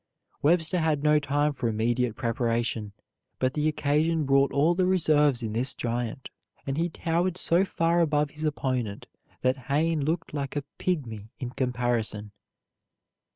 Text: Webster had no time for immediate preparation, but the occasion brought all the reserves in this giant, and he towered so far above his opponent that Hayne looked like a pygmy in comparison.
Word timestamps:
Webster 0.41 0.79
had 0.79 1.03
no 1.03 1.19
time 1.19 1.53
for 1.53 1.67
immediate 1.69 2.15
preparation, 2.15 2.91
but 3.37 3.53
the 3.53 3.67
occasion 3.67 4.23
brought 4.25 4.51
all 4.51 4.73
the 4.73 4.87
reserves 4.87 5.43
in 5.43 5.53
this 5.53 5.75
giant, 5.75 6.31
and 6.65 6.75
he 6.75 6.89
towered 6.89 7.37
so 7.37 7.63
far 7.63 7.99
above 8.01 8.31
his 8.31 8.43
opponent 8.43 9.05
that 9.43 9.67
Hayne 9.69 10.03
looked 10.03 10.33
like 10.33 10.55
a 10.55 10.63
pygmy 10.79 11.29
in 11.39 11.51
comparison. 11.51 12.31